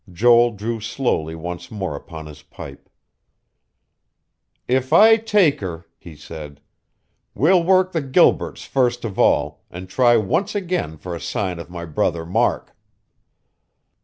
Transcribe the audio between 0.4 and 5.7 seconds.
drew slowly once more upon his pipe. "If I take